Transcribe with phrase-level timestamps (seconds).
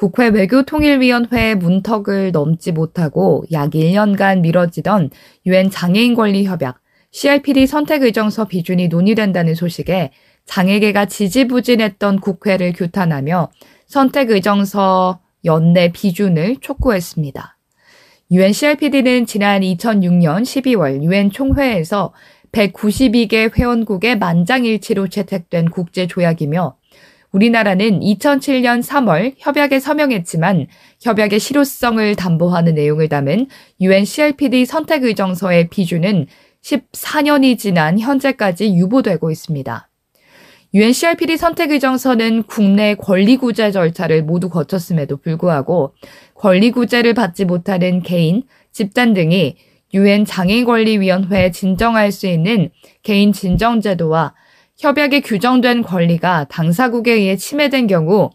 [0.00, 5.10] 국회 외교통일위원회 문턱을 넘지 못하고 약 1년간 미뤄지던
[5.44, 10.10] 유엔 장애인 권리 협약 CRPD 선택 의정서 비준이 논의된다는 소식에
[10.46, 13.50] 장애계가 지지부진했던 국회를 규탄하며
[13.86, 17.58] 선택 의정서 연내 비준을 촉구했습니다.
[18.30, 22.14] 유엔 CRPD는 지난 2006년 12월 유엔 총회에서
[22.52, 26.79] 192개 회원국의 만장일치로 채택된 국제 조약이며
[27.32, 30.66] 우리나라는 2007년 3월 협약에 서명했지만
[31.00, 33.46] 협약의 실효성을 담보하는 내용을 담은
[33.80, 36.26] UN CRPD 선택 의정서의 비준은
[36.62, 39.88] 14년이 지난 현재까지 유보되고 있습니다.
[40.74, 45.94] UN CRPD 선택 의정서는 국내 권리구제 절차를 모두 거쳤음에도 불구하고
[46.34, 49.56] 권리구제를 받지 못하는 개인, 집단 등이
[49.94, 52.70] 유엔 장애인권리위원회에 진정할 수 있는
[53.02, 54.34] 개인 진정제도와
[54.80, 58.30] 협약에 규정된 권리가 당사국에 의해 침해된 경우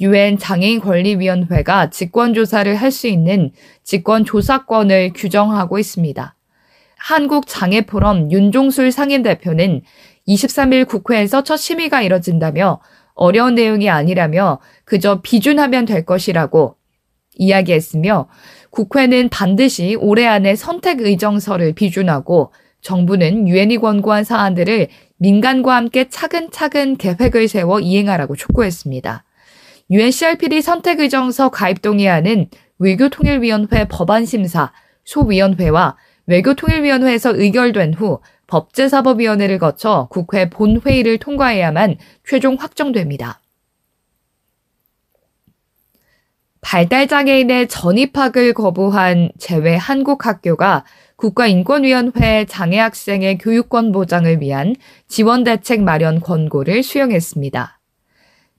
[0.00, 3.50] 유엔 장애인 권리위원회가 직권조사를 할 수 있는
[3.82, 6.36] 직권조사권을 규정하고 있습니다.
[6.98, 9.82] 한국장애포럼 윤종술 상임대표는
[10.28, 12.80] 23일 국회에서 첫 심의가 이뤄진다며
[13.14, 16.76] 어려운 내용이 아니라며 그저 비준하면 될 것이라고
[17.34, 18.28] 이야기했으며
[18.70, 22.52] 국회는 반드시 올해 안에 선택 의정서를 비준하고
[22.82, 24.88] 정부는 유엔이 권고한 사안들을
[25.18, 29.24] 민간과 함께 차근차근 계획을 세워 이행하라고 촉구했습니다.
[29.90, 34.72] 유엔 CRPD 선택 의정서 가입 동의안은 외교통일위원회 법안심사,
[35.04, 35.96] 소위원회와
[36.26, 43.40] 외교통일위원회에서 의결된 후 법제사법위원회를 거쳐 국회 본회의를 통과해야만 최종 확정됩니다.
[46.60, 50.84] 발달장애인의 전입학을 거부한 제외 한국 학교가
[51.16, 54.74] 국가인권위원회 장애학생의 교육권 보장을 위한
[55.08, 57.78] 지원대책 마련 권고를 수용했습니다.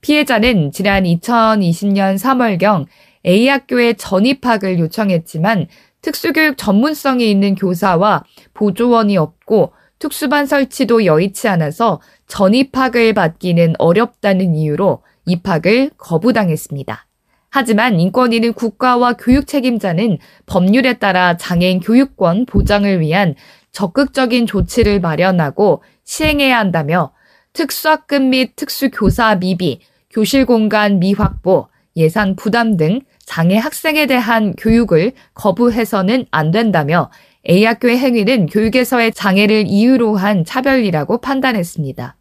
[0.01, 2.85] 피해자는 지난 2020년 3월경
[3.25, 5.67] A학교에 전입학을 요청했지만
[6.01, 8.23] 특수교육 전문성이 있는 교사와
[8.53, 17.08] 보조원이 없고 특수반 설치도 여의치 않아서 전입학을 받기는 어렵다는 이유로 입학을 거부당했습니다.
[17.49, 23.35] 하지만 인권위는 국가와 교육 책임자는 법률에 따라 장애인 교육권 보장을 위한
[23.71, 27.11] 적극적인 조치를 마련하고 시행해야 한다며
[27.53, 29.79] 특수학급 및 특수교사 미비,
[30.11, 31.67] 교실 공간 미확보,
[31.97, 37.11] 예산 부담 등 장애 학생에 대한 교육을 거부해서는 안 된다며
[37.47, 42.15] A학교의 행위는 교육에서의 장애를 이유로 한 차별이라고 판단했습니다.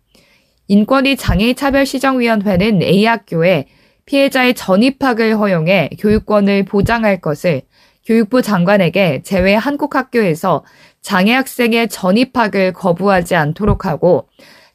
[0.69, 3.67] 인권위 장애차별시정위원회는 A학교에
[4.09, 7.61] 피해자의 전입학을 허용해 교육권을 보장할 것을
[8.07, 10.65] 교육부 장관에게 제외 한국 학교에서
[11.03, 14.27] 장애 학생의 전입학을 거부하지 않도록 하고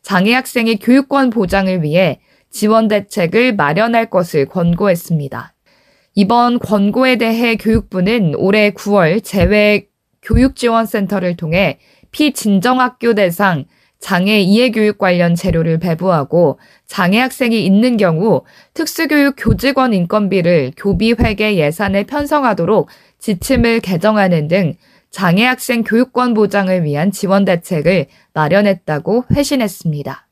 [0.03, 2.19] 장애 학생의 교육권 보장을 위해
[2.51, 5.55] 지원 대책을 마련할 것을 권고했습니다.
[6.13, 9.87] 이번 권고에 대해 교육부는 올해 9월 제외
[10.21, 11.79] 교육지원센터를 통해
[12.11, 13.65] 피진정학교 대상
[14.03, 18.43] 장애 이해교육 관련 재료를 배부하고 장애 학생이 있는 경우
[18.73, 24.73] 특수교육 교직원 인건비를 교비회계 예산에 편성하도록 지침을 개정하는 등
[25.09, 30.27] 장애 학생 교육권 보장을 위한 지원 대책을 마련했다고 회신했습니다.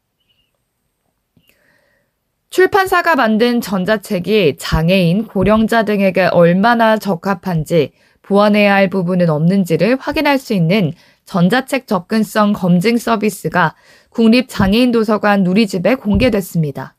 [2.50, 10.92] 출판사가 만든 전자책이 장애인, 고령자 등에게 얼마나 적합한지 보완해야 할 부분은 없는지를 확인할 수 있는
[11.26, 13.76] 전자책 접근성 검증 서비스가
[14.10, 16.96] 국립장애인도서관 누리집에 공개됐습니다.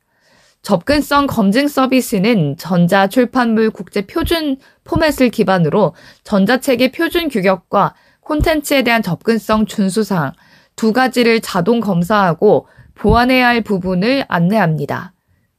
[0.63, 5.95] 접근성 검증 서비스는 전자 출판물 국제 표준 포맷을 기반으로
[6.25, 10.33] 전자책의 표준 규격과 콘텐츠에 대한 접근성 준수사항
[10.77, 15.13] 두 가지를 자동 검사하고 보완해야 할 부분을 안내합니다.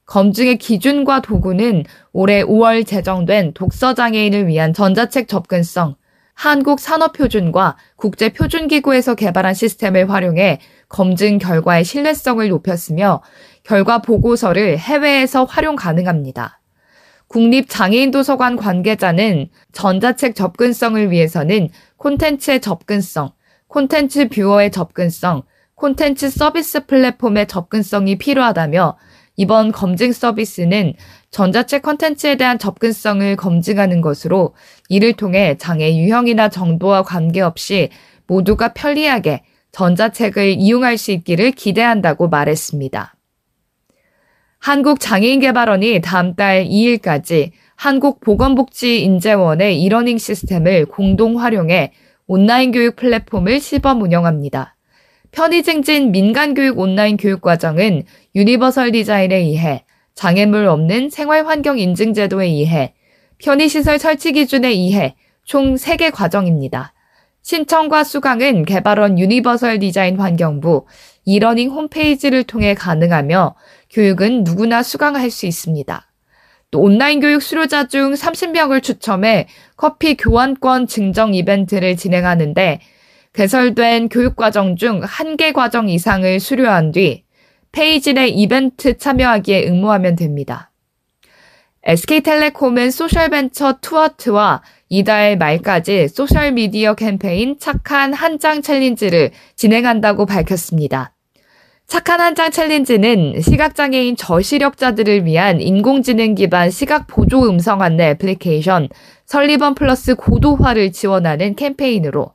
[0.06, 5.96] 검증의 기준과 도구는 올해 5월 제정된 독서장애인을 위한 전자책 접근성,
[6.34, 13.22] 한국 산업표준과 국제표준기구에서 개발한 시스템을 활용해 검증 결과의 신뢰성을 높였으며
[13.62, 16.60] 결과 보고서를 해외에서 활용 가능합니다.
[17.28, 23.30] 국립장애인도서관 관계자는 전자책 접근성을 위해서는 콘텐츠의 접근성,
[23.66, 25.42] 콘텐츠 뷰어의 접근성,
[25.74, 28.96] 콘텐츠 서비스 플랫폼의 접근성이 필요하다며
[29.36, 30.94] 이번 검증 서비스는
[31.30, 34.54] 전자책 컨텐츠에 대한 접근성을 검증하는 것으로
[34.88, 37.90] 이를 통해 장애 유형이나 정도와 관계없이
[38.26, 39.42] 모두가 편리하게
[39.72, 43.16] 전자책을 이용할 수 있기를 기대한다고 말했습니다.
[44.60, 51.92] 한국장애인개발원이 다음 달 2일까지 한국보건복지인재원의 이러닝 시스템을 공동 활용해
[52.26, 54.73] 온라인 교육 플랫폼을 시범 운영합니다.
[55.34, 58.04] 편의 증진 민간 교육 온라인 교육 과정은
[58.36, 59.84] 유니버설 디자인의 이해
[60.14, 62.94] 장애물 없는 생활 환경 인증 제도의 이해
[63.38, 66.94] 편의 시설 설치 기준의 이해 총 3개 과정입니다.
[67.42, 70.86] 신청과 수강은 개발원 유니버설 디자인 환경부
[71.24, 73.56] 이러닝 홈페이지를 통해 가능하며
[73.90, 76.12] 교육은 누구나 수강할 수 있습니다.
[76.70, 82.80] 또 온라인 교육 수료자 중 30명을 추첨해 커피 교환권 증정 이벤트를 진행하는데
[83.34, 87.24] 개설된 교육과정 중 한 개 과정 이상을 수료한 뒤
[87.72, 90.70] 페이지 내 이벤트 참여하기에 응모하면 됩니다.
[91.82, 101.12] SK텔레콤은 소셜벤처 투아트와 이달 말까지 소셜미디어 캠페인 착한 한 장 챌린지를 진행한다고 밝혔습니다.
[101.86, 108.88] 착한 한 장 챌린지는 시각장애인 저시력자들을 위한 인공지능 기반 시각 보조 음성 안내 애플리케이션
[109.26, 112.30] 설리번 플러스 고도화를 지원하는 캠페인으로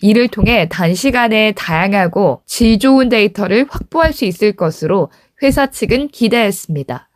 [0.00, 5.10] 이를 통해 단시간에 다양하고 질 좋은 데이터를 확보할 수 있을 것으로
[5.42, 7.08] 회사 측은 기대했습니다.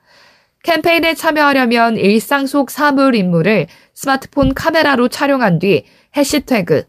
[0.62, 5.84] 캠페인에 참여하려면 일상 속 사물 인물을 스마트폰 카메라로 촬영한 뒤
[6.16, 6.84] 해시태그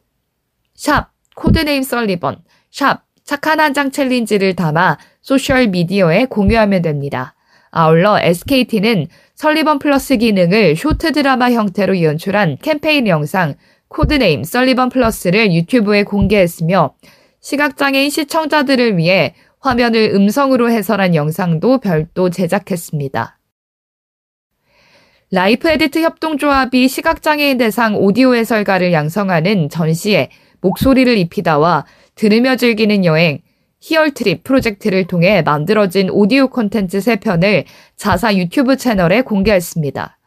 [0.76, 7.36] 샵 코드네임 설리번 샵 착한 한 장 챌린지를 담아 소셜 미디어에 공유하면 됩니다.
[7.72, 13.54] 아울러 SKT는 설리번 플러스 기능을 쇼트 드라마 형태로 연출한 캠페인 영상
[13.90, 16.94] 코드네임 설리번 플러스를 유튜브에 공개했으며
[17.42, 23.40] 시각장애인 시청자들을 위해 화면을 음성으로 해설한 영상도 별도 제작했습니다.
[25.32, 30.30] 라이프 에디트 협동조합이 시각장애인 대상 오디오 해설가를 양성하는 전시에
[30.62, 33.42] 목소리를 입히다와 들으며 즐기는 여행
[33.82, 37.66] 히얼트립 프로젝트를 통해 만들어진 오디오 콘텐츠 3편을
[37.96, 40.19] 자사 유튜브 채널에 공개했습니다.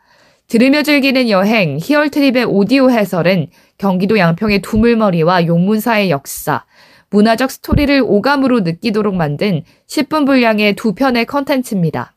[0.53, 3.47] 들으며 즐기는 여행 히얼트립의 오디오 해설은
[3.79, 6.67] 경기도 양평의 두물머리와 용문사의 역사,
[7.09, 12.13] 문화적 스토리를 오감으로 느끼도록 만든 10분 분량의 두 편의 컨텐츠입니다.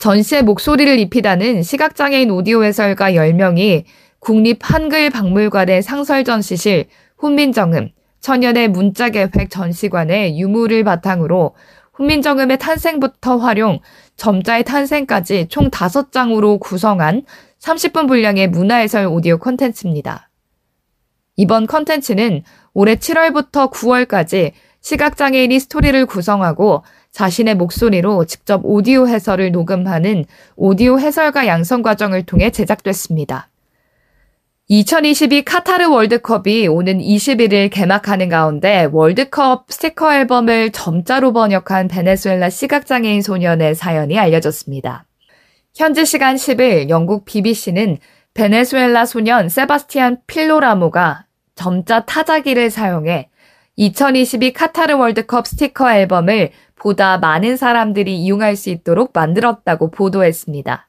[0.00, 3.84] 전시에 목소리를 입히다는 시각장애인 오디오 해설가 10명이
[4.18, 6.86] 국립한글박물관의 상설전시실
[7.18, 11.54] 훈민정음, 천연의 문자계획 전시관의 유물을 바탕으로
[11.94, 13.80] 훈민정음의 탄생부터 활용,
[14.16, 17.22] 점자의 탄생까지 총 5장으로 구성한
[17.60, 20.28] 30분 분량의 문화해설 오디오 콘텐츠입니다.
[21.36, 22.42] 이번 콘텐츠는
[22.74, 30.24] 올해 7월부터 9월까지 시각장애인이 스토리를 구성하고 자신의 목소리로 직접 오디오 해설을 녹음하는
[30.56, 33.48] 오디오 해설가 양성 과정을 통해 제작됐습니다.
[34.68, 43.74] 2022 카타르 월드컵이 오는 21일 개막하는 가운데 월드컵 스티커 앨범을 점자로 번역한 베네수엘라 시각장애인 소년의
[43.74, 45.04] 사연이 알려졌습니다.
[45.74, 47.98] 현지 시간 10일 영국 BBC는
[48.32, 53.28] 베네수엘라 소년 세바스티안 필로라모가 점자 타자기를 사용해
[53.76, 60.88] 2022 카타르 월드컵 스티커 앨범을 보다 많은 사람들이 이용할 수 있도록 만들었다고 보도했습니다.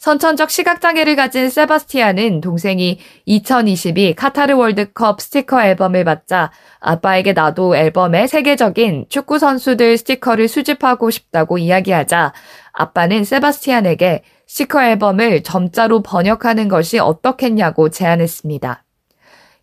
[0.00, 9.06] 선천적 시각장애를 가진 세바스티아는 동생이 2022 카타르 월드컵 스티커 앨범을 받자 아빠에게 나도 앨범에 세계적인
[9.10, 12.32] 축구 선수들 스티커를 수집하고 싶다고 이야기하자
[12.72, 18.82] 아빠는 세바스티안에게 스티커 앨범을 점자로 번역하는 것이 어떻겠냐고 제안했습니다.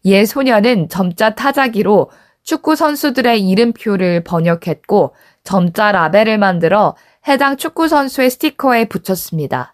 [0.04, 2.12] 이에 소녀는 점자 타자기로
[2.44, 6.96] 축구 선수들의 이름표를 번역했고 점자 라벨을 만들어
[7.28, 9.74] 해당 축구 선수의 스티커에 붙였습니다.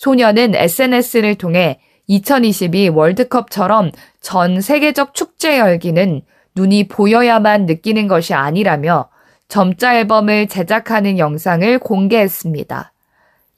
[0.00, 3.90] 소녀는 SNS를 통해 2022 월드컵처럼
[4.22, 6.22] 전 세계적 축제 열기는
[6.54, 9.10] 눈이 보여야만 느끼는 것이 아니라며
[9.48, 12.94] 점자 앨범을 제작하는 영상을 공개했습니다.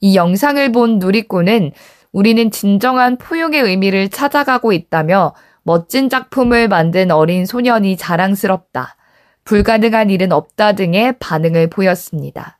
[0.01, 1.71] 이 영상을 본 누리꾼은
[2.11, 8.97] 우리는 진정한 포용의 의미를 찾아가고 있다며 멋진 작품을 만든 어린 소년이 자랑스럽다.
[9.45, 12.59] 불가능한 일은 없다 등의 반응을 보였습니다.